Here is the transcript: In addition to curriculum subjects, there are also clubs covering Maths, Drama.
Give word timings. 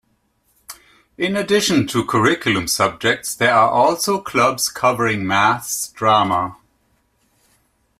In 1.15 1.35
addition 1.35 1.85
to 1.89 2.03
curriculum 2.03 2.67
subjects, 2.67 3.35
there 3.35 3.53
are 3.53 3.69
also 3.69 4.19
clubs 4.19 4.67
covering 4.67 5.27
Maths, 5.27 5.89
Drama. 5.89 6.57